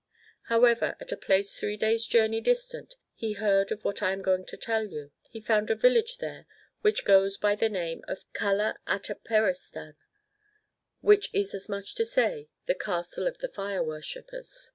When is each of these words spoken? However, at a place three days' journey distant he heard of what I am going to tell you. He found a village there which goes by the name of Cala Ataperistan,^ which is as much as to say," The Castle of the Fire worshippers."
However, 0.45 0.95
at 0.99 1.11
a 1.11 1.15
place 1.15 1.55
three 1.55 1.77
days' 1.77 2.07
journey 2.07 2.41
distant 2.41 2.95
he 3.13 3.33
heard 3.33 3.71
of 3.71 3.85
what 3.85 4.01
I 4.01 4.13
am 4.13 4.23
going 4.23 4.47
to 4.47 4.57
tell 4.57 4.87
you. 4.87 5.11
He 5.29 5.39
found 5.39 5.69
a 5.69 5.75
village 5.75 6.17
there 6.17 6.47
which 6.81 7.05
goes 7.05 7.37
by 7.37 7.53
the 7.53 7.69
name 7.69 8.03
of 8.07 8.25
Cala 8.33 8.77
Ataperistan,^ 8.87 9.93
which 11.01 11.29
is 11.35 11.53
as 11.53 11.69
much 11.69 11.89
as 11.91 11.93
to 11.93 12.05
say," 12.05 12.49
The 12.65 12.73
Castle 12.73 13.27
of 13.27 13.37
the 13.37 13.47
Fire 13.49 13.83
worshippers." 13.83 14.69